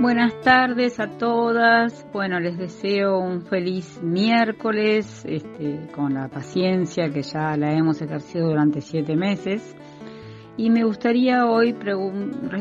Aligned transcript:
Buenas 0.00 0.38
tardes 0.40 0.98
a 0.98 1.06
todas. 1.06 2.04
Bueno, 2.12 2.40
les 2.40 2.58
deseo 2.58 3.18
un 3.18 3.42
feliz 3.42 4.02
miércoles, 4.02 5.24
este, 5.24 5.86
con 5.94 6.14
la 6.14 6.28
paciencia 6.28 7.10
que 7.10 7.22
ya 7.22 7.56
la 7.56 7.72
hemos 7.72 8.02
ejercido 8.02 8.48
durante 8.48 8.80
siete 8.80 9.14
meses. 9.14 9.76
Y 10.56 10.70
me 10.70 10.82
gustaría 10.82 11.46
hoy 11.46 11.74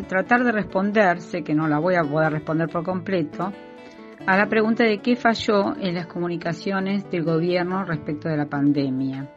tratar 0.08 0.44
de 0.44 0.52
responder, 0.52 1.22
sé 1.22 1.44
que 1.44 1.56
no 1.56 1.68
la 1.68 1.80
voy 1.80 1.96
a 1.96 2.04
poder 2.04 2.34
responder 2.34 2.70
por 2.70 2.84
completo, 2.84 3.52
a 4.26 4.38
la 4.38 4.48
pregunta 4.48 4.84
de 4.84 5.00
qué 5.00 5.16
falló 5.16 5.76
en 5.76 5.96
las 5.96 6.06
comunicaciones 6.06 7.10
del 7.10 7.24
gobierno 7.24 7.84
respecto 7.84 8.30
de 8.30 8.38
la 8.38 8.46
pandemia. 8.46 9.28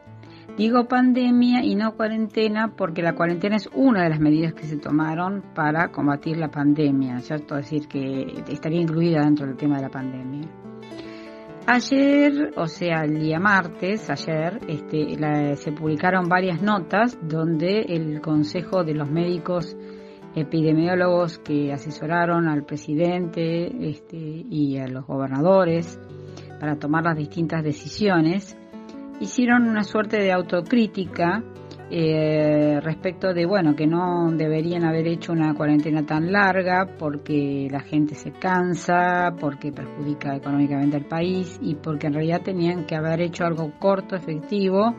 Digo 0.55 0.87
pandemia 0.87 1.63
y 1.63 1.75
no 1.75 1.95
cuarentena 1.95 2.73
porque 2.75 3.01
la 3.01 3.13
cuarentena 3.13 3.57
es 3.57 3.69
una 3.73 4.03
de 4.03 4.09
las 4.09 4.19
medidas 4.19 4.53
que 4.53 4.63
se 4.63 4.77
tomaron 4.77 5.43
para 5.53 5.89
combatir 5.89 6.37
la 6.37 6.49
pandemia, 6.49 7.19
¿cierto? 7.19 7.57
Es 7.57 7.69
decir, 7.69 7.87
que 7.87 8.43
estaría 8.47 8.81
incluida 8.81 9.21
dentro 9.21 9.45
del 9.45 9.57
tema 9.57 9.75
de 9.75 9.81
la 9.83 9.89
pandemia. 9.89 10.47
Ayer, 11.69 12.53
o 12.55 12.65
sea, 12.65 13.01
el 13.03 13.19
día 13.19 13.39
martes, 13.39 14.09
ayer, 14.09 14.61
este, 14.69 15.55
se 15.57 15.71
publicaron 15.73 16.29
varias 16.29 16.61
notas 16.61 17.19
donde 17.21 17.81
el 17.81 18.21
Consejo 18.21 18.85
de 18.85 18.93
los 18.93 19.11
Médicos 19.11 19.75
Epidemiólogos 20.33 21.39
que 21.39 21.73
asesoraron 21.73 22.47
al 22.47 22.63
presidente 22.63 23.89
este, 23.89 24.17
y 24.17 24.77
a 24.77 24.87
los 24.87 25.05
gobernadores 25.05 25.99
para 26.59 26.77
tomar 26.77 27.03
las 27.03 27.17
distintas 27.17 27.63
decisiones, 27.63 28.57
hicieron 29.19 29.67
una 29.67 29.83
suerte 29.83 30.17
de 30.17 30.31
autocrítica 30.31 31.43
eh, 31.89 32.79
respecto 32.81 33.33
de, 33.33 33.45
bueno, 33.45 33.73
que 33.73 33.87
no 33.87 34.29
deberían 34.31 34.83
haber 34.83 35.07
hecho 35.07 35.31
una 35.31 35.53
cuarentena 35.53 36.05
tan 36.05 36.31
larga 36.33 36.85
porque 36.99 37.69
la 37.71 37.79
gente 37.79 38.15
se 38.15 38.31
cansa, 38.31 39.33
porque 39.39 39.71
perjudica 39.71 40.35
económicamente 40.35 40.97
al 40.97 41.05
país 41.05 41.57
y 41.61 41.75
porque 41.75 42.07
en 42.07 42.13
realidad 42.13 42.41
tenían 42.41 42.85
que 42.85 42.95
haber 42.95 43.21
hecho 43.21 43.45
algo 43.45 43.71
corto, 43.79 44.15
efectivo, 44.15 44.95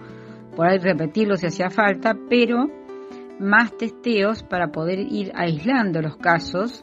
por 0.56 0.66
ahí 0.66 0.78
repetirlo 0.78 1.36
si 1.36 1.46
hacía 1.46 1.68
falta, 1.68 2.16
pero 2.28 2.68
más 3.38 3.76
testeos 3.76 4.42
para 4.42 4.68
poder 4.68 4.98
ir 4.98 5.30
aislando 5.34 6.00
los 6.00 6.16
casos 6.16 6.82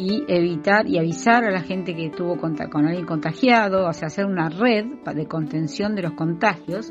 y 0.00 0.24
evitar 0.28 0.86
y 0.86 0.98
avisar 0.98 1.44
a 1.44 1.50
la 1.50 1.60
gente 1.60 1.94
que 1.94 2.06
estuvo 2.06 2.38
con 2.38 2.56
alguien 2.86 3.04
contagiado, 3.04 3.86
o 3.86 3.92
sea, 3.92 4.06
hacer 4.06 4.24
una 4.24 4.48
red 4.48 4.86
de 5.14 5.26
contención 5.26 5.94
de 5.94 6.02
los 6.02 6.12
contagios, 6.12 6.90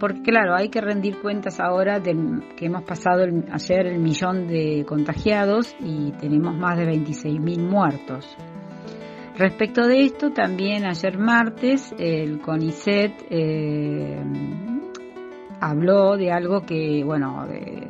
porque 0.00 0.20
claro, 0.22 0.56
hay 0.56 0.68
que 0.68 0.80
rendir 0.80 1.18
cuentas 1.20 1.60
ahora 1.60 2.02
que 2.02 2.66
hemos 2.66 2.82
pasado 2.82 3.24
ayer 3.52 3.86
el 3.86 4.00
millón 4.00 4.48
de 4.48 4.84
contagiados 4.84 5.76
y 5.78 6.10
tenemos 6.18 6.56
más 6.56 6.76
de 6.76 6.86
26.000 6.86 7.60
muertos. 7.60 8.36
Respecto 9.38 9.86
de 9.86 10.02
esto, 10.02 10.32
también 10.32 10.86
ayer 10.86 11.16
martes 11.16 11.94
el 11.98 12.40
CONICET 12.40 13.12
eh, 13.30 14.20
habló 15.60 16.16
de 16.16 16.30
algo 16.30 16.62
que, 16.62 17.02
bueno, 17.04 17.46
de, 17.46 17.88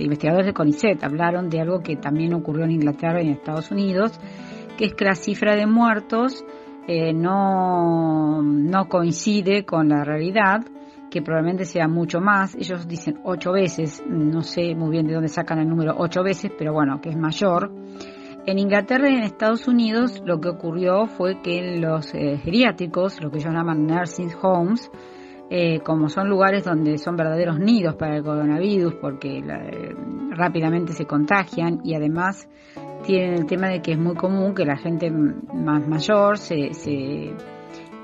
investigadores 0.00 0.46
de 0.46 0.52
CONICET 0.52 1.02
hablaron 1.02 1.48
de 1.48 1.60
algo 1.60 1.80
que 1.80 1.96
también 1.96 2.34
ocurrió 2.34 2.64
en 2.64 2.72
Inglaterra 2.72 3.22
y 3.22 3.26
en 3.26 3.34
Estados 3.34 3.70
Unidos, 3.70 4.18
que 4.76 4.86
es 4.86 4.94
que 4.94 5.04
la 5.04 5.14
cifra 5.14 5.56
de 5.56 5.66
muertos 5.66 6.44
eh, 6.86 7.12
no, 7.12 8.42
no 8.42 8.88
coincide 8.88 9.64
con 9.64 9.88
la 9.88 10.04
realidad, 10.04 10.64
que 11.10 11.22
probablemente 11.22 11.64
sea 11.64 11.88
mucho 11.88 12.20
más. 12.20 12.54
Ellos 12.54 12.86
dicen 12.86 13.18
ocho 13.24 13.52
veces, 13.52 14.02
no 14.06 14.42
sé 14.42 14.74
muy 14.74 14.90
bien 14.90 15.06
de 15.06 15.14
dónde 15.14 15.28
sacan 15.28 15.58
el 15.58 15.68
número 15.68 15.94
ocho 15.96 16.22
veces, 16.22 16.52
pero 16.56 16.72
bueno, 16.72 17.00
que 17.00 17.10
es 17.10 17.16
mayor. 17.16 17.72
En 18.46 18.58
Inglaterra 18.58 19.10
y 19.10 19.14
en 19.14 19.24
Estados 19.24 19.68
Unidos 19.68 20.22
lo 20.24 20.40
que 20.40 20.48
ocurrió 20.48 21.06
fue 21.06 21.42
que 21.42 21.76
los 21.78 22.14
eh, 22.14 22.38
geriátricos, 22.42 23.20
lo 23.22 23.30
que 23.30 23.38
ellos 23.38 23.52
llaman 23.52 23.86
nursing 23.86 24.30
homes, 24.40 24.90
eh, 25.50 25.80
como 25.80 26.08
son 26.10 26.28
lugares 26.28 26.64
donde 26.64 26.98
son 26.98 27.16
verdaderos 27.16 27.58
nidos 27.58 27.94
para 27.94 28.16
el 28.16 28.22
coronavirus 28.22 28.94
porque 29.00 29.38
eh, 29.38 29.94
rápidamente 30.30 30.92
se 30.92 31.06
contagian 31.06 31.80
y 31.84 31.94
además 31.94 32.48
tienen 33.04 33.34
el 33.34 33.46
tema 33.46 33.68
de 33.68 33.80
que 33.80 33.92
es 33.92 33.98
muy 33.98 34.14
común 34.14 34.54
que 34.54 34.66
la 34.66 34.76
gente 34.76 35.10
más 35.10 35.86
mayor 35.88 36.36
se, 36.36 36.74
se, 36.74 37.32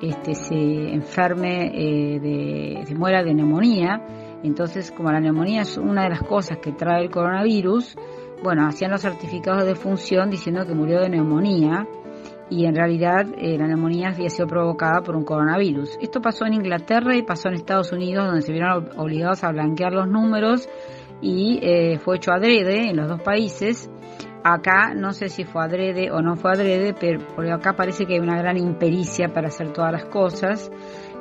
este, 0.01 0.35
se 0.35 0.55
enferme, 0.95 1.67
eh, 1.75 2.21
de, 2.21 2.87
se 2.87 2.95
muera 2.95 3.23
de 3.23 3.35
neumonía. 3.35 4.01
Entonces, 4.43 4.91
como 4.91 5.11
la 5.13 5.21
neumonía 5.21 5.63
es 5.63 5.77
una 5.77 6.05
de 6.05 6.11
las 6.11 6.23
cosas 6.23 6.59
que 6.59 6.73
trae 6.73 7.03
el 7.03 7.11
coronavirus, 7.11 7.97
bueno, 8.43 8.67
hacían 8.67 8.91
los 8.91 9.03
certificados 9.03 9.65
de 9.65 9.75
función 9.75 10.31
diciendo 10.31 10.65
que 10.67 10.75
murió 10.75 11.01
de 11.01 11.11
neumonía 11.11 11.87
y 12.55 12.67
en 12.67 12.77
realidad 12.77 13.27
eh, 13.37 13.59
la 13.59 13.67
neumonía 13.67 14.11
había 14.11 14.31
sido 14.31 14.47
provocada 14.47 15.03
por 15.03 15.17
un 15.17 15.25
coronavirus. 15.25 15.99
Esto 16.01 16.21
pasó 16.21 16.47
en 16.47 16.55
Inglaterra 16.55 17.17
y 17.17 17.23
pasó 17.23 17.49
en 17.49 17.55
Estados 17.55 17.91
Unidos, 17.91 18.27
donde 18.27 18.43
se 18.43 18.53
vieron 18.53 18.91
obligados 18.97 19.43
a 19.43 19.51
blanquear 19.51 19.93
los 19.93 20.09
números 20.09 20.69
y 21.21 21.59
eh, 21.63 21.99
fue 21.99 22.17
hecho 22.17 22.31
adrede 22.33 22.91
en 22.91 22.97
los 22.97 23.09
dos 23.09 23.21
países. 23.23 23.91
Acá 24.45 24.95
no 24.95 25.13
sé 25.13 25.31
si 25.31 25.45
fue 25.45 25.65
adrede 25.65 26.13
o 26.13 26.21
no 26.21 26.37
fue 26.37 26.53
adrede, 26.53 26.95
pero 26.99 27.27
porque 27.35 27.51
acá 27.51 27.75
parece 27.75 28.07
que 28.07 28.15
hay 28.15 28.21
una 28.21 28.39
gran 28.39 28.57
impericia 28.57 29.33
para 29.33 29.49
hacer 29.49 29.73
todas 29.73 29.91
las 29.91 30.05
cosas. 30.05 30.71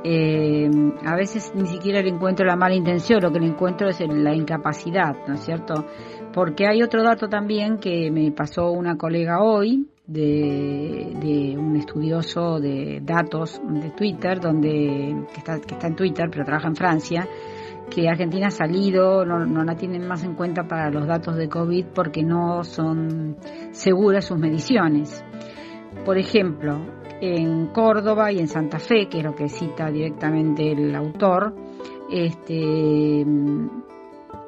Eh, 0.04 0.70
a 1.06 1.16
veces 1.16 1.52
ni 1.56 1.66
siquiera 1.66 2.02
le 2.02 2.10
encuentro 2.10 2.46
la 2.46 2.58
mala 2.58 2.76
intención, 2.76 3.22
lo 3.22 3.32
que 3.32 3.40
le 3.40 3.48
encuentro 3.48 3.88
es 3.88 4.00
la 4.02 4.36
incapacidad, 4.36 5.16
¿no 5.28 5.34
es 5.34 5.40
cierto? 5.40 5.86
Porque 6.32 6.68
hay 6.68 6.84
otro 6.84 7.02
dato 7.02 7.28
también 7.28 7.80
que 7.80 8.12
me 8.12 8.32
pasó 8.34 8.72
una 8.72 8.98
colega 8.98 9.42
hoy, 9.42 9.88
de, 10.14 11.56
un 11.58 11.76
estudioso 11.76 12.60
de 12.60 13.02
datos 13.04 13.62
de 13.68 13.90
Twitter, 13.92 14.40
donde, 14.40 15.26
que, 15.34 15.40
está, 15.40 15.60
que 15.60 15.74
está 15.74 15.88
en 15.88 15.96
Twitter, 15.96 16.30
pero 16.32 16.46
trabaja 16.46 16.68
en 16.68 16.76
Francia, 16.76 17.28
que 17.90 18.08
Argentina 18.08 18.48
ha 18.48 18.52
salido, 18.52 19.26
no, 19.26 19.46
no 19.46 19.64
la 19.64 19.76
tienen 19.76 20.08
más 20.08 20.24
en 20.24 20.36
cuenta 20.36 20.64
para 20.68 20.90
los 20.90 21.06
datos 21.06 21.36
de 21.36 21.50
COVID 21.50 21.88
porque 21.94 22.24
no 22.24 22.64
son 22.64 23.38
seguras 23.72 24.26
sus 24.26 24.38
mediciones. 24.38 25.24
Por 26.06 26.18
ejemplo, 26.18 26.80
en 27.22 27.68
Córdoba 27.68 28.32
y 28.32 28.40
en 28.40 28.48
Santa 28.48 28.80
Fe, 28.80 29.08
que 29.08 29.20
es 29.20 29.24
lo 29.24 29.36
que 29.36 29.48
cita 29.48 29.90
directamente 29.90 30.72
el 30.72 30.96
autor, 30.96 31.54
este, 32.12 33.26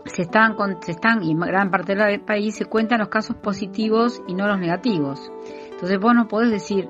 se 0.05 0.21
están, 0.23 0.55
se 0.81 0.91
están, 0.91 1.23
y 1.23 1.33
gran 1.33 1.71
parte 1.71 1.95
del 1.95 2.21
país 2.21 2.55
se 2.55 2.65
cuentan 2.65 2.99
los 2.99 3.09
casos 3.09 3.35
positivos 3.37 4.21
y 4.27 4.35
no 4.35 4.47
los 4.47 4.59
negativos. 4.59 5.31
Entonces 5.71 5.99
vos 5.99 6.13
no 6.15 6.27
podés 6.27 6.51
decir 6.51 6.89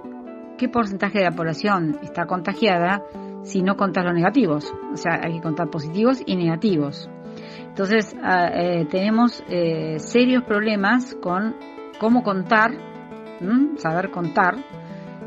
qué 0.58 0.70
porcentaje 0.70 1.20
de 1.20 1.26
la 1.26 1.32
población 1.32 1.98
está 2.04 2.26
contagiada 2.26 3.04
si 3.44 3.62
no 3.62 3.76
contás 3.78 4.06
los 4.06 4.14
negativos. 4.14 4.74
O 4.94 4.98
sea, 4.98 5.20
hay 5.24 5.34
que 5.34 5.42
contar 5.42 5.70
positivos 5.70 6.22
y 6.26 6.36
negativos. 6.36 7.10
Entonces 7.60 8.16
ah, 8.22 8.50
eh, 8.54 8.86
tenemos 8.90 9.44
eh, 9.48 9.98
serios 10.00 10.44
problemas 10.44 11.16
con 11.22 11.56
cómo 12.00 12.24
contar, 12.24 12.72
saber 13.78 14.12
contar, 14.12 14.56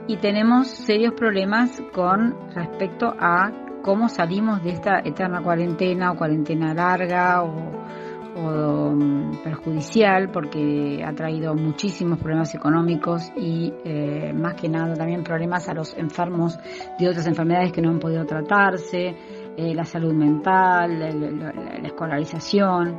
y 0.06 0.16
tenemos 0.16 0.68
serios 0.68 1.12
problemas 1.14 1.82
con 1.92 2.34
respecto 2.54 3.14
a 3.18 3.50
cómo 3.88 4.10
salimos 4.10 4.62
de 4.62 4.72
esta 4.72 4.98
eterna 5.02 5.40
cuarentena 5.40 6.12
o 6.12 6.14
cuarentena 6.14 6.74
larga 6.74 7.42
o, 7.42 8.92
mm, 8.92 9.42
perjudicial 9.42 10.30
porque 10.30 11.02
ha 11.02 11.14
traído 11.14 11.54
muchísimos 11.54 12.18
problemas 12.18 12.54
económicos 12.54 13.32
y 13.34 13.72
eh, 13.86 14.34
más 14.34 14.56
que 14.56 14.68
nada 14.68 14.92
también 14.92 15.24
problemas 15.24 15.70
a 15.70 15.72
los 15.72 15.96
enfermos 15.96 16.58
de 16.98 17.08
otras 17.08 17.26
enfermedades 17.28 17.72
que 17.72 17.80
no 17.80 17.88
han 17.88 17.98
podido 17.98 18.26
tratarse, 18.26 19.16
eh, 19.56 19.74
la 19.74 19.84
salud 19.84 20.12
mental, 20.12 20.98
la, 21.40 21.88
escolarización. 21.88 22.94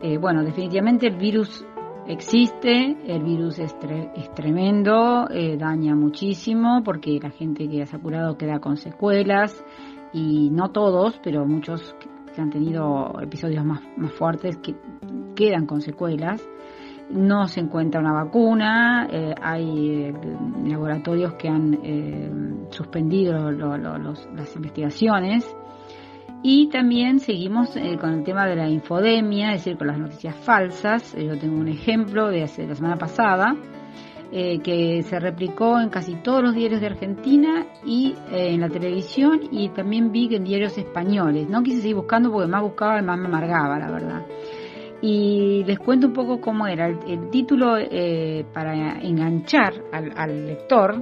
Eh, 0.00 0.16
bueno, 0.16 0.42
definitivamente 0.42 1.08
el 1.08 1.18
virus 1.18 1.66
existe, 2.06 2.96
el 3.06 3.22
virus 3.22 3.58
es, 3.58 3.76
es 4.16 4.34
tremendo, 4.34 5.26
daña 5.58 5.94
muchísimo 5.94 6.80
porque 6.82 7.18
la 7.22 7.30
gente 7.30 7.68
que 7.68 7.84
se 7.84 7.94
ha 7.94 7.98
curado 7.98 8.38
queda 8.38 8.58
con 8.58 8.78
secuelas 8.78 9.62
y 10.14 10.48
no 10.50 10.70
todos, 10.70 11.20
pero 11.22 11.44
muchos 11.44 11.94
que 12.34 12.40
han 12.40 12.50
tenido 12.50 13.20
episodios 13.20 13.64
más, 13.64 13.82
más 13.96 14.12
fuertes 14.12 14.56
que 14.58 14.74
quedan 15.34 15.66
con 15.66 15.80
secuelas. 15.80 16.42
No 17.10 17.46
se 17.48 17.60
encuentra 17.60 18.00
una 18.00 18.12
vacuna, 18.12 19.06
eh, 19.10 19.34
hay 19.42 20.04
eh, 20.04 20.14
laboratorios 20.66 21.34
que 21.34 21.48
han 21.48 21.74
eh, 21.82 22.30
suspendido 22.70 23.50
las 23.50 24.56
investigaciones 24.56 25.44
y 26.42 26.68
también 26.68 27.20
seguimos 27.20 27.76
con 28.00 28.12
el 28.12 28.24
tema 28.24 28.46
de 28.46 28.56
la 28.56 28.68
infodemia, 28.68 29.52
es 29.52 29.64
decir, 29.64 29.76
con 29.76 29.88
las 29.88 29.98
noticias 29.98 30.36
falsas. 30.36 31.14
Yo 31.14 31.38
tengo 31.38 31.58
un 31.58 31.68
ejemplo 31.68 32.28
de 32.28 32.44
hace, 32.44 32.66
la 32.66 32.74
semana 32.74 32.96
pasada 32.96 33.54
eh, 34.32 34.60
que 34.60 35.02
se 35.02 35.20
replicó 35.20 35.78
en 35.78 35.90
casi 35.90 36.16
todos 36.16 36.42
los 36.42 36.54
diarios 36.54 36.80
de 36.80 36.88
Argentina 36.88 37.66
y 37.84 38.14
eh, 38.32 38.54
en 38.54 38.60
la 38.60 38.68
televisión 38.68 39.40
y 39.50 39.68
también 39.68 40.10
vi 40.10 40.28
que 40.28 40.36
en 40.36 40.44
diarios 40.44 40.76
españoles. 40.76 41.48
No 41.48 41.62
quise 41.62 41.80
seguir 41.80 41.96
buscando 41.96 42.32
porque 42.32 42.48
más 42.48 42.62
buscaba 42.62 43.00
más 43.02 43.18
me 43.18 43.26
amargaba, 43.26 43.78
la 43.78 43.90
verdad. 43.90 44.26
Y 45.00 45.62
les 45.64 45.78
cuento 45.78 46.06
un 46.06 46.14
poco 46.14 46.40
cómo 46.40 46.66
era. 46.66 46.88
El, 46.88 47.28
título 47.30 47.76
eh, 47.78 48.44
para 48.52 48.98
enganchar 49.00 49.74
al, 49.92 50.46
lector, 50.46 50.94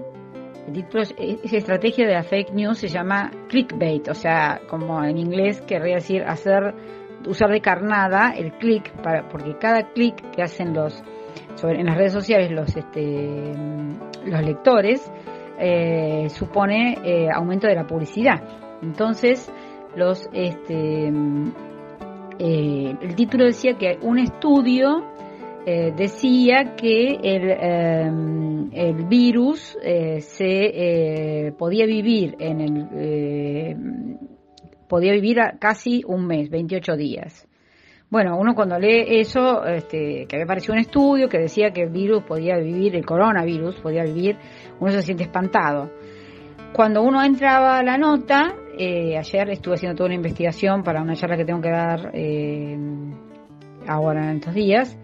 el 0.67 0.73
título 0.73 1.03
es, 1.03 1.53
estrategia 1.53 2.07
de 2.07 2.15
la 2.15 2.25
fake 2.25 2.53
news, 2.53 2.79
se 2.79 2.89
llama 2.89 3.31
clickbait, 3.49 4.09
o 4.09 4.15
sea, 4.15 4.61
como 4.69 5.05
en 5.05 5.19
inglés 5.19 5.61
querría 5.63 5.97
decir 5.97 6.25
hacer, 6.25 6.75
usar 7.27 7.51
de 7.51 7.61
carnada 7.61 8.33
el 8.37 8.53
click, 8.59 8.91
para, 9.03 9.29
porque 9.29 9.57
cada 9.59 9.93
click 9.93 10.33
que 10.33 10.43
hacen 10.43 10.75
los, 10.75 11.01
sobre, 11.55 11.81
en 11.81 11.87
las 11.87 11.97
redes 11.97 12.13
sociales 12.13 12.51
los, 12.51 12.77
este, 12.77 13.53
los 14.25 14.43
lectores, 14.43 15.11
eh, 15.59 16.29
supone 16.31 16.99
eh, 17.05 17.29
aumento 17.33 17.69
de 17.69 17.75
la 17.75 17.87
publicidad. 17.87 18.43
Entonces, 18.83 19.53
los, 19.95 20.29
este, 20.33 21.07
eh, 22.39 22.97
el 23.01 23.15
título 23.15 23.45
decía 23.45 23.75
que 23.79 23.99
un 24.03 24.19
estudio 24.19 25.11
decía 25.65 26.75
que 26.75 27.21
el, 27.23 28.73
el 28.73 29.05
virus 29.05 29.79
se 30.19 31.55
podía 31.57 31.87
vivir 31.87 32.35
en 32.41 32.61
el 32.61 34.19
podía 34.89 35.13
vivir 35.13 35.39
casi 35.61 36.03
un 36.05 36.27
mes, 36.27 36.51
28 36.51 36.97
días. 36.97 37.47
Bueno, 38.13 38.37
uno 38.37 38.55
cuando 38.55 38.79
lee 38.79 39.21
eso, 39.21 39.65
este, 39.65 40.27
que 40.29 40.37
había 40.37 40.45
aparecido 40.45 40.75
un 40.75 40.81
estudio 40.81 41.31
que 41.31 41.39
decía 41.39 41.71
que 41.71 41.85
el 41.85 41.89
virus 41.89 42.23
podía 42.25 42.59
vivir, 42.59 42.95
el 42.95 43.07
coronavirus 43.07 43.77
podía 43.77 44.03
vivir, 44.05 44.37
uno 44.81 44.93
se 44.93 45.01
siente 45.01 45.23
espantado. 45.23 45.91
Cuando 46.75 47.01
uno 47.01 47.25
entraba 47.25 47.79
a 47.79 47.83
la 47.83 47.97
nota, 47.97 48.55
eh, 48.79 49.17
ayer 49.17 49.49
estuve 49.49 49.77
haciendo 49.77 49.97
toda 49.97 50.09
una 50.09 50.17
investigación 50.17 50.83
para 50.83 51.01
una 51.01 51.15
charla 51.15 51.39
que 51.39 51.47
tengo 51.47 51.63
que 51.63 51.71
dar 51.71 52.11
eh, 52.13 52.77
ahora 53.89 54.29
en 54.29 54.37
estos 54.37 54.53
días. 54.53 54.99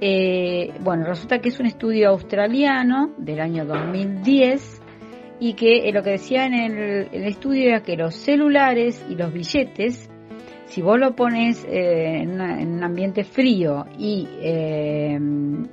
Eh, 0.00 0.72
bueno, 0.80 1.04
resulta 1.04 1.40
que 1.40 1.50
es 1.50 1.60
un 1.60 1.66
estudio 1.66 2.08
australiano 2.08 3.12
del 3.18 3.40
año 3.40 3.66
2010 3.66 4.80
y 5.38 5.52
que 5.52 5.90
lo 5.92 6.02
que 6.02 6.12
decía 6.12 6.46
en 6.46 6.54
el 6.54 7.24
estudio 7.24 7.68
era 7.68 7.82
que 7.82 7.94
los 7.94 8.14
celulares 8.14 9.04
y 9.10 9.16
los 9.16 9.34
billetes 9.34 10.10
si 10.74 10.82
vos 10.82 10.98
lo 10.98 11.14
pones 11.14 11.64
eh, 11.66 12.22
en, 12.22 12.32
un 12.32 12.82
ambiente 12.82 13.22
frío 13.22 13.86
y 13.96 14.26
eh, 14.40 15.16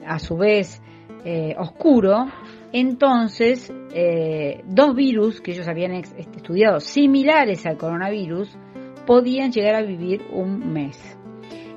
a 0.06 0.20
su 0.20 0.38
vez 0.38 0.80
eh, 1.26 1.56
oscuro, 1.58 2.28
entonces 2.72 3.74
dos 4.64 4.96
virus 4.96 5.42
que 5.42 5.54
ellos 5.54 5.68
habían 5.68 5.94
estudiado 5.94 6.80
similares 6.80 7.66
al 7.66 7.78
coronavirus 7.78 8.56
podían 9.08 9.52
llegar 9.52 9.74
a 9.74 9.82
vivir 9.82 10.22
un 10.32 10.72
mes. 10.72 11.18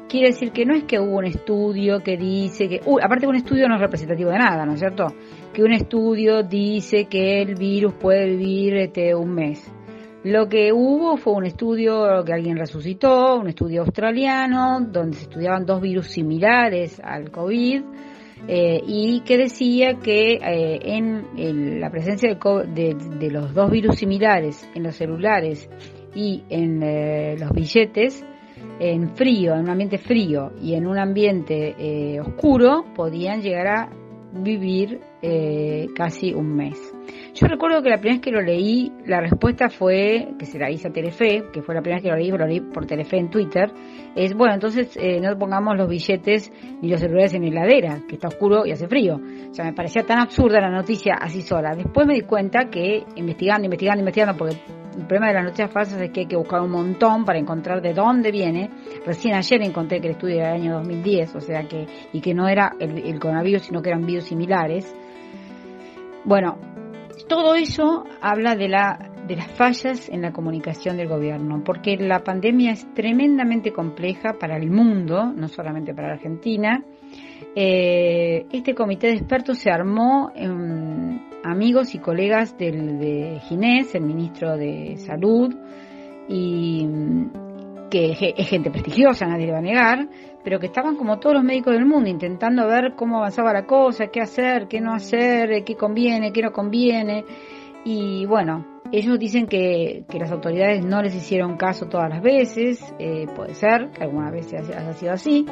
Quiere 0.07 0.29
decir 0.29 0.53
que 0.53 0.67
no 0.67 0.75
es 0.75 0.85
que 0.85 1.01
hubo 1.01 1.17
un 1.17 1.25
estudio 1.25 2.01
que 2.01 2.19
dice 2.19 2.69
que, 2.69 2.83
aparte 3.03 3.27
un 3.27 3.37
estudio 3.37 3.67
no 3.69 3.77
es 3.77 3.81
representativo 3.81 4.31
de 4.33 4.39
nada, 4.39 4.67
¿no 4.67 4.75
es 4.75 4.81
cierto? 4.81 5.07
Que 5.55 5.63
un 5.63 5.73
estudio 5.73 6.43
dice 6.43 7.07
que 7.07 7.41
el 7.41 7.55
virus 7.55 7.95
puede 7.95 8.37
vivir 8.37 8.77
este, 8.77 9.15
un 9.15 9.35
mes 9.35 9.73
lo 10.25 10.49
que 10.49 10.73
hubo 10.73 11.19
fue 11.19 11.35
un 11.35 11.45
estudio 11.45 12.25
que 12.25 12.33
alguien 12.33 12.57
resucitó, 12.57 13.37
un 13.37 13.49
estudio 13.49 13.83
australiano, 13.83 14.81
donde 14.81 15.19
se 15.19 15.25
estudiaban 15.25 15.67
dos 15.67 15.83
virus 15.83 16.09
similares 16.09 16.99
al 17.05 17.31
COVID 17.31 17.83
eh, 18.49 18.81
y 18.87 19.21
que 19.21 19.37
decía 19.37 19.99
que 20.03 20.35
eh, 20.35 20.81
en, 20.83 21.79
la 21.79 21.91
presencia 21.91 22.35
de, 22.35 23.31
los 23.31 23.53
dos 23.53 23.71
virus 23.71 23.97
similares 23.97 24.67
en 24.75 24.85
los 24.85 24.97
celulares 24.97 25.69
y 26.15 26.43
en 26.49 26.83
eh, 26.83 27.37
los 27.39 27.51
billetes, 27.51 28.25
en 28.81 29.15
frío, 29.15 29.55
en 29.55 29.61
un 29.61 29.71
ambiente 29.71 29.99
frío 29.99 30.53
y 30.63 30.73
en 30.73 30.87
un 30.87 30.99
ambiente 30.99 32.19
oscuro, 32.21 32.87
podían 32.95 33.43
llegar 33.43 33.67
a 33.67 33.91
vivir 34.33 35.01
casi 35.95 36.33
un 36.33 36.57
mes. 36.57 36.94
Yo 37.35 37.49
recuerdo 37.49 37.83
que 37.83 37.91
la 37.91 37.97
primera 37.97 38.15
vez 38.15 38.23
que 38.23 38.31
lo 38.31 38.41
leí, 38.41 38.93
la 39.07 39.21
respuesta 39.21 39.69
fue, 39.69 40.29
que 40.39 40.47
se 40.47 40.57
la 40.57 40.71
hice 40.71 40.87
a 40.87 40.93
Telefe, 40.93 41.43
que 41.53 41.63
fue 41.63 41.75
la 41.75 41.81
primera 41.81 41.97
vez 41.97 42.05
que 42.05 42.11
lo 42.11 42.17
leí, 42.17 42.31
lo 42.31 42.47
leí 42.47 42.61
por 42.61 42.87
Telefe 42.87 43.17
en 43.19 43.29
Twitter, 43.29 43.73
es, 44.15 44.35
bueno, 44.35 44.55
entonces 44.55 44.97
eh, 44.97 45.19
no 45.21 45.37
pongamos 45.37 45.77
los 45.77 45.89
billetes 45.89 46.53
ni 46.81 46.89
los 46.89 47.01
celulares 47.01 47.35
en 47.35 47.43
la 47.43 47.49
heladera, 47.49 48.03
que 48.09 48.15
está 48.15 48.29
oscuro 48.29 48.65
y 48.65 48.71
hace 48.71 48.87
frío. 48.87 49.17
O 49.51 49.53
sea, 49.53 49.65
me 49.65 49.73
parecía 49.73 50.05
tan 50.05 50.21
absurda 50.21 50.61
la 50.61 50.71
noticia 50.71 51.15
así 51.21 51.43
sola. 51.43 51.75
Después 51.75 52.07
me 52.07 52.15
di 52.15 52.21
cuenta 52.21 52.67
que 52.71 53.03
investigando, 53.17 53.65
investigando, 53.65 54.03
investigando, 54.03 54.39
porque 54.39 54.55
el 54.97 55.05
problema 55.05 55.27
de 55.27 55.35
las 55.35 55.45
noticias 55.47 55.73
falsas 55.73 56.01
es 56.01 56.13
que 56.13 56.21
hay 56.21 56.27
que 56.27 56.37
buscar 56.37 56.61
un 56.61 56.71
montón 56.71 57.25
para 57.25 57.41
encontrar 57.41 57.83
de 57.83 57.95
dónde 57.95 58.31
viene. 58.31 58.71
Recién 59.05 59.35
ayer 59.35 59.61
encontré 59.61 60.01
que 60.01 60.07
el 60.07 60.13
estudio 60.13 60.37
era 60.37 60.53
del 60.53 60.63
año 60.63 60.75
2010, 60.75 61.35
o 61.35 61.41
sea 61.41 61.65
que, 61.65 61.85
y 62.13 62.21
que 62.21 62.33
no 62.33 62.47
era 62.47 62.77
el 62.79 63.19
coronavirus, 63.19 63.63
sino 63.63 63.83
que 63.83 63.89
eran 63.89 64.07
virus 64.07 64.27
similares. 64.27 64.95
Bueno, 66.25 66.74
todo 67.29 67.55
eso 67.55 68.05
habla 68.21 68.57
de, 68.57 68.69
la, 68.69 69.11
de 69.27 69.37
las 69.37 69.51
fallas 69.53 70.09
en 70.09 70.23
la 70.23 70.33
comunicación 70.33 70.97
del 70.97 71.09
gobierno, 71.09 71.63
porque 71.65 71.97
la 71.97 72.21
pandemia 72.21 72.73
es 72.73 72.93
tremendamente 72.95 73.73
compleja 73.73 74.35
para 74.39 74.57
el 74.57 74.71
mundo, 74.71 75.33
no 75.35 75.49
solamente 75.49 75.95
para 75.95 76.13
Argentina. 76.13 76.83
Eh, 77.57 78.47
este 78.53 78.75
comité 78.75 79.09
de 79.09 79.15
expertos 79.15 79.59
se 79.59 79.71
armó 79.71 80.33
en 80.35 81.23
amigos 81.45 81.95
y 81.95 81.99
colegas 81.99 82.57
del, 82.59 82.99
de 82.99 83.41
Ginés, 83.49 83.95
el 83.95 84.03
ministro 84.03 84.57
de 84.57 84.97
Salud, 84.97 85.55
y 86.29 86.87
que 87.95 88.35
es 88.37 88.49
gente 88.49 88.73
prestigiosa, 88.73 89.25
nadie 89.25 89.47
le 89.47 89.53
va 89.53 89.59
a 89.59 89.63
negar, 89.63 90.09
pero 90.43 90.59
que 90.59 90.67
estaban 90.67 90.97
como 90.97 91.21
todos 91.21 91.37
los 91.37 91.45
médicos 91.45 91.75
del 91.75 91.87
mundo 91.87 92.11
intentando 92.11 92.67
ver 92.67 92.95
cómo 92.97 93.19
avanzaba 93.19 93.53
la 93.53 93.67
cosa, 93.67 94.09
qué 94.09 94.21
hacer, 94.21 94.67
qué 94.67 94.81
no 94.81 94.93
hacer, 94.93 95.63
qué 95.65 95.77
conviene, 95.77 96.33
qué 96.33 96.43
no 96.43 96.51
conviene. 96.51 97.25
Y 97.85 98.27
bueno, 98.27 98.81
ellos 98.91 99.17
dicen 99.17 99.47
que, 99.47 100.03
que 100.09 100.19
las 100.19 100.33
autoridades 100.33 100.85
no 100.85 101.03
les 101.03 101.15
hicieron 101.15 101.57
caso 101.57 101.87
todas 101.87 102.11
las 102.11 102.21
veces, 102.21 102.83
eh, 102.99 103.27
puede 103.37 103.55
ser 103.55 103.93
que 103.93 104.03
algunas 104.03 104.33
veces 104.33 104.69
haya 104.71 104.93
sido 104.95 105.13
así, 105.13 105.47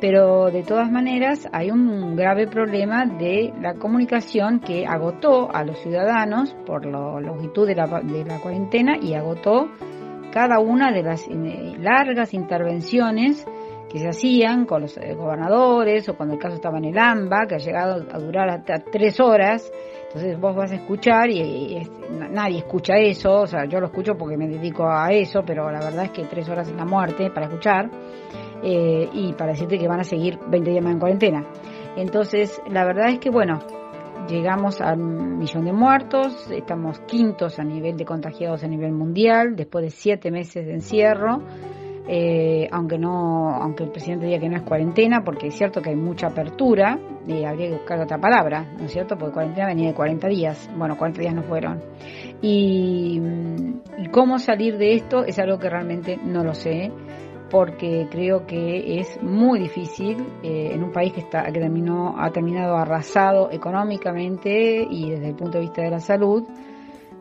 pero 0.00 0.50
de 0.50 0.62
todas 0.62 0.90
maneras 0.90 1.46
hay 1.52 1.70
un 1.70 2.16
grave 2.16 2.46
problema 2.46 3.04
de 3.04 3.52
la 3.60 3.74
comunicación 3.74 4.60
que 4.60 4.86
agotó 4.86 5.54
a 5.54 5.62
los 5.64 5.78
ciudadanos 5.80 6.56
por 6.64 6.86
la 6.86 7.20
longitud 7.20 7.66
de 7.66 7.74
la, 7.74 8.00
de 8.00 8.24
la 8.24 8.40
cuarentena 8.40 8.96
y 8.98 9.12
agotó 9.12 9.68
cada 10.34 10.58
una 10.58 10.90
de 10.90 11.04
las 11.04 11.28
eh, 11.28 11.76
largas 11.78 12.34
intervenciones 12.34 13.46
que 13.88 14.00
se 14.00 14.08
hacían 14.08 14.66
con 14.66 14.82
los 14.82 14.96
eh, 14.96 15.14
gobernadores 15.14 16.08
o 16.08 16.16
cuando 16.16 16.34
el 16.34 16.40
caso 16.40 16.56
estaba 16.56 16.78
en 16.78 16.86
el 16.86 16.98
AMBA, 16.98 17.46
que 17.46 17.54
ha 17.54 17.58
llegado 17.58 18.04
a 18.10 18.18
durar 18.18 18.50
hasta 18.50 18.80
tres 18.80 19.20
horas, 19.20 19.70
entonces 20.08 20.36
vos 20.40 20.56
vas 20.56 20.72
a 20.72 20.74
escuchar 20.74 21.30
y, 21.30 21.88
nadie 22.32 22.58
escucha 22.58 22.94
eso, 22.96 23.42
o 23.42 23.46
sea, 23.46 23.64
yo 23.66 23.78
lo 23.78 23.86
escucho 23.86 24.16
porque 24.18 24.36
me 24.36 24.48
dedico 24.48 24.88
a 24.90 25.12
eso, 25.12 25.44
pero 25.46 25.70
la 25.70 25.78
verdad 25.78 26.06
es 26.06 26.10
que 26.10 26.24
tres 26.24 26.48
horas 26.48 26.66
es 26.66 26.74
la 26.74 26.84
muerte 26.84 27.30
para 27.30 27.46
escuchar 27.46 27.88
eh, 28.60 29.08
y 29.12 29.34
para 29.34 29.52
decirte 29.52 29.78
que 29.78 29.86
van 29.86 30.00
a 30.00 30.04
seguir 30.04 30.36
20 30.48 30.68
días 30.68 30.82
más 30.82 30.94
en 30.94 30.98
cuarentena. 30.98 31.46
Entonces, 31.96 32.60
la 32.68 32.84
verdad 32.84 33.10
es 33.10 33.20
que, 33.20 33.30
bueno, 33.30 33.60
Llegamos 34.28 34.80
al 34.80 34.98
millón 34.98 35.66
de 35.66 35.72
muertos, 35.72 36.50
estamos 36.50 36.98
quintos 37.00 37.58
a 37.58 37.64
nivel 37.64 37.96
de 37.96 38.04
contagiados 38.06 38.64
a 38.64 38.68
nivel 38.68 38.92
mundial, 38.92 39.54
después 39.54 39.84
de 39.84 39.90
siete 39.90 40.30
meses 40.30 40.66
de 40.66 40.72
encierro, 40.72 41.42
eh, 42.08 42.66
aunque 42.72 42.98
no, 42.98 43.50
aunque 43.50 43.84
el 43.84 43.90
presidente 43.90 44.26
diga 44.26 44.38
que 44.38 44.48
no 44.48 44.56
es 44.56 44.62
cuarentena, 44.62 45.22
porque 45.22 45.48
es 45.48 45.54
cierto 45.54 45.82
que 45.82 45.90
hay 45.90 45.96
mucha 45.96 46.28
apertura, 46.28 46.98
y 47.26 47.44
habría 47.44 47.68
que 47.68 47.76
buscar 47.76 48.00
otra 48.00 48.18
palabra, 48.18 48.66
¿no 48.78 48.84
es 48.84 48.92
cierto? 48.92 49.16
Porque 49.16 49.34
cuarentena 49.34 49.66
venía 49.66 49.88
de 49.88 49.94
40 49.94 50.28
días, 50.28 50.70
bueno, 50.76 50.96
40 50.96 51.20
días 51.20 51.34
no 51.34 51.42
fueron. 51.42 51.82
Y 52.42 53.20
cómo 54.10 54.38
salir 54.38 54.76
de 54.78 54.94
esto 54.94 55.24
es 55.24 55.38
algo 55.38 55.58
que 55.58 55.70
realmente 55.70 56.18
no 56.22 56.44
lo 56.44 56.54
sé 56.54 56.90
porque 57.54 58.08
creo 58.10 58.46
que 58.46 58.98
es 58.98 59.22
muy 59.22 59.60
difícil 59.60 60.16
eh, 60.42 60.70
en 60.72 60.82
un 60.82 60.90
país 60.90 61.12
que 61.12 61.20
está 61.20 61.44
que 61.52 61.60
terminó 61.60 62.16
ha 62.18 62.28
terminado 62.32 62.76
arrasado 62.76 63.48
económicamente 63.52 64.84
y 64.90 65.10
desde 65.10 65.28
el 65.28 65.36
punto 65.36 65.58
de 65.58 65.60
vista 65.60 65.82
de 65.82 65.90
la 65.90 66.00
salud 66.00 66.42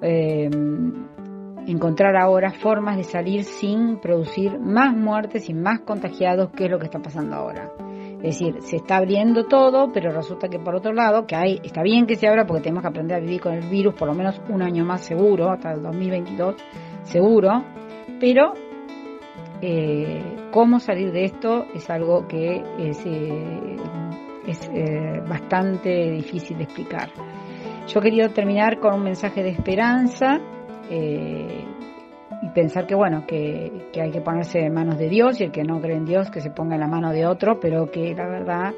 eh, 0.02 0.50
encontrar 1.68 2.16
ahora 2.16 2.50
formas 2.50 2.98
de 2.98 3.04
salir 3.04 3.44
sin 3.44 4.00
producir 4.00 4.58
más 4.58 4.98
muertes 4.98 5.48
y 5.52 5.54
más 5.54 5.82
contagiados 5.82 6.50
que 6.50 6.66
es 6.66 6.72
lo 6.72 6.80
que 6.80 6.86
está 6.86 6.98
pasando 6.98 7.36
ahora. 7.36 7.72
Es 8.24 8.40
decir 8.40 8.56
se 8.62 8.78
está 8.78 8.98
abriendo 8.98 9.46
todo 9.46 9.92
pero 9.94 10.12
resulta 10.12 10.48
que 10.48 10.58
por 10.58 10.74
otro 10.74 10.94
lado 10.94 11.28
que 11.28 11.36
hay 11.36 11.60
está 11.64 11.84
bien 11.84 12.08
que 12.08 12.16
se 12.16 12.28
abra 12.28 12.48
porque 12.48 12.64
tenemos 12.64 12.82
que 12.82 12.88
aprender 12.88 13.18
a 13.18 13.20
vivir 13.20 13.40
con 13.40 13.54
el 13.54 13.70
virus 13.70 13.94
por 13.94 14.08
lo 14.08 14.16
menos 14.16 14.42
un 14.50 14.64
año 14.64 14.84
más 14.84 15.02
seguro 15.02 15.52
hasta 15.52 15.74
el 15.74 15.84
2022 15.84 16.56
seguro 17.04 17.64
pero 18.20 18.54
eh, 19.66 20.22
cómo 20.52 20.78
salir 20.78 21.14
de 21.14 21.24
esto 21.24 21.68
es 21.74 21.90
algo 21.90 22.28
que 22.28 22.62
es, 22.80 23.06
eh, 23.06 23.78
eh, 24.46 25.22
bastante 25.26 26.12
difícil 26.12 26.58
de 26.58 26.66
explicar. 26.66 27.10
Yo 27.88 28.02
quería 28.02 28.28
terminar 28.28 28.82
con 28.82 28.96
un 28.96 29.04
mensaje 29.04 29.42
de 29.42 29.52
esperanza 29.52 30.38
y 30.90 32.50
pensar 32.54 32.86
que 32.86 32.94
bueno, 32.94 33.26
que, 33.26 33.88
hay 34.02 34.12
que 34.12 34.20
ponerse 34.20 34.60
en 34.60 34.74
manos 34.74 34.98
de 34.98 35.08
Dios 35.08 35.40
y 35.40 35.46
el 35.46 35.52
que 35.52 35.64
no 35.64 35.80
cree 35.80 35.96
en 35.96 36.04
Dios 36.04 36.30
que 36.30 36.42
se 36.42 36.50
ponga 36.50 36.76
en 36.76 36.82
la 36.82 36.88
mano 36.88 37.14
de 37.14 37.26
otro, 37.26 37.58
pero 37.62 37.90
que 37.90 38.14
la 38.14 38.28
verdad 38.28 38.74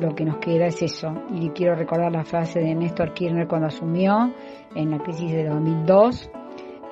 lo 0.00 0.14
que 0.16 0.24
nos 0.24 0.38
queda 0.38 0.66
es 0.66 0.82
eso. 0.82 1.14
Y 1.32 1.50
quiero 1.50 1.76
recordar 1.76 2.10
la 2.10 2.24
frase 2.24 2.58
de 2.58 2.74
Néstor 2.74 3.14
Kirchner 3.14 3.46
cuando 3.46 3.68
asumió 3.68 4.34
en 4.74 4.90
la 4.90 4.98
crisis 4.98 5.30
de 5.30 5.44
2002, 5.44 6.32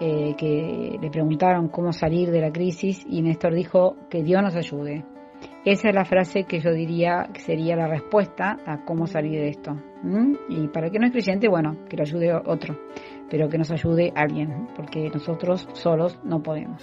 eh, 0.00 0.34
que 0.36 0.98
le 1.00 1.10
preguntaron 1.10 1.68
cómo 1.68 1.92
salir 1.92 2.30
de 2.30 2.40
la 2.40 2.52
crisis 2.52 3.04
y 3.08 3.22
Néstor 3.22 3.54
dijo 3.54 3.96
que 4.08 4.22
Dios 4.22 4.42
nos 4.42 4.54
ayude. 4.54 5.04
Esa 5.64 5.88
es 5.88 5.94
la 5.94 6.04
frase 6.04 6.44
que 6.44 6.60
yo 6.60 6.72
diría 6.72 7.28
que 7.32 7.40
sería 7.40 7.76
la 7.76 7.88
respuesta 7.88 8.58
a 8.64 8.84
cómo 8.84 9.06
salir 9.06 9.40
de 9.40 9.48
esto. 9.48 9.76
Y 10.48 10.68
para 10.68 10.90
que 10.90 10.98
no 10.98 11.06
es 11.06 11.12
creyente, 11.12 11.48
bueno, 11.48 11.76
que 11.88 11.96
lo 11.96 12.02
ayude 12.02 12.32
otro, 12.32 12.78
pero 13.28 13.48
que 13.48 13.58
nos 13.58 13.70
ayude 13.70 14.12
alguien, 14.14 14.68
porque 14.76 15.10
nosotros 15.10 15.68
solos 15.72 16.18
no 16.22 16.42
podemos. 16.42 16.82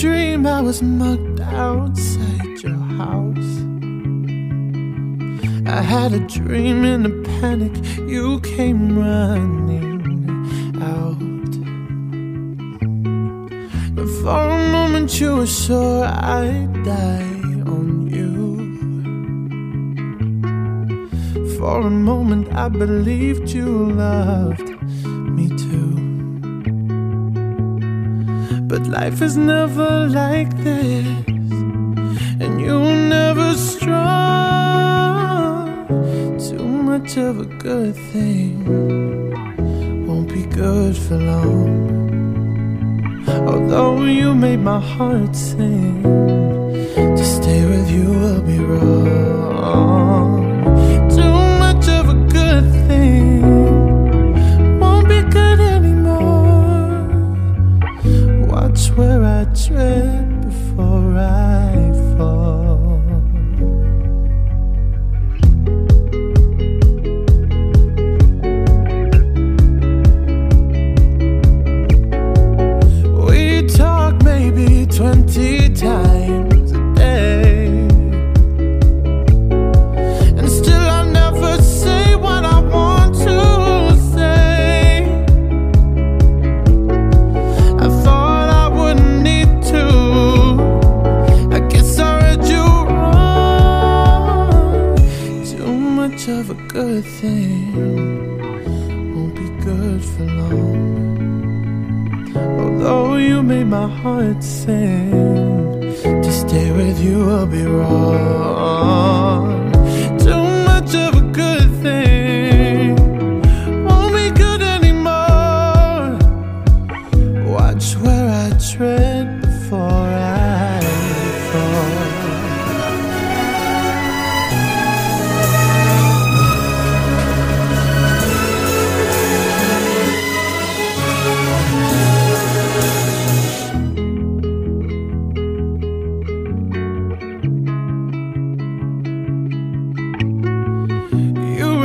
Dream 0.00 0.46
I 0.46 0.62
was 0.62 0.82
mugged 0.82 1.42
outside 1.42 2.62
your 2.62 2.82
house. 2.96 3.52
I 5.66 5.82
had 5.82 6.14
a 6.14 6.20
dream 6.20 6.86
in 6.86 7.04
a 7.04 7.10
panic, 7.38 7.74
you 8.08 8.40
came 8.40 8.98
running 8.98 10.00
out. 10.80 11.52
And 13.98 14.10
for 14.22 14.40
a 14.48 14.72
moment, 14.72 15.20
you 15.20 15.36
were 15.36 15.46
sure 15.46 16.06
I'd 16.06 16.82
die 16.82 17.60
on 17.76 18.08
you. 18.16 18.38
For 21.58 21.82
a 21.82 21.90
moment, 21.90 22.54
I 22.54 22.70
believed 22.70 23.50
you 23.50 23.92
loved 23.92 24.69
But 28.80 28.88
life 28.88 29.20
is 29.20 29.36
never 29.36 30.08
like 30.08 30.56
this, 30.64 31.06
and 32.40 32.60
you're 32.60 32.94
never 33.18 33.52
strong. 33.54 33.98
Too 36.38 36.64
much 36.64 37.18
of 37.18 37.40
a 37.40 37.44
good 37.44 37.94
thing 37.94 38.64
won't 40.06 40.32
be 40.32 40.44
good 40.46 40.96
for 40.96 41.18
long. 41.18 41.68
Although 43.28 44.04
you 44.06 44.34
made 44.34 44.60
my 44.60 44.80
heart 44.80 45.36
sing, 45.36 46.02
to 47.18 47.24
stay 47.24 47.66
with 47.66 47.90
you 47.90 48.08
will 48.08 48.40
be 48.40 48.58
wrong. 48.58 50.39
true. 59.54 59.89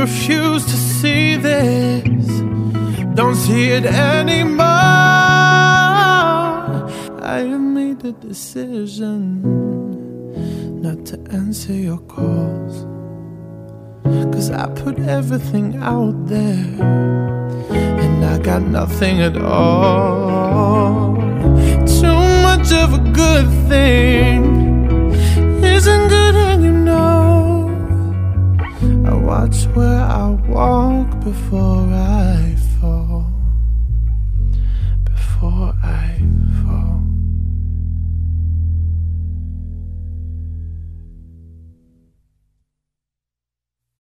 Refuse 0.06 0.64
to 0.64 0.76
see 0.98 1.34
this, 1.34 2.26
don't 3.14 3.34
see 3.34 3.70
it 3.70 3.84
anymore. 3.84 4.64
I 7.34 7.38
have 7.50 7.66
made 7.78 8.04
a 8.04 8.12
decision 8.12 9.20
not 10.80 10.98
to 11.06 11.16
answer 11.32 11.72
your 11.72 11.98
calls. 12.14 12.74
Cause 14.32 14.48
I 14.52 14.66
put 14.84 14.96
everything 15.00 15.68
out 15.94 16.16
there 16.26 16.68
and 18.04 18.24
I 18.24 18.38
got 18.38 18.62
nothing 18.62 19.22
at 19.22 19.36
all. 19.36 21.16
Too 22.00 22.20
much 22.48 22.68
of 22.82 22.88
a 23.00 23.02
good 23.22 23.48
thing 23.68 24.40
isn't 25.76 26.08
good, 26.08 26.25
watch 29.26 29.64
where 29.74 30.02
I 30.02 30.28
walk 30.48 31.08
before 31.24 31.82
I 31.92 32.54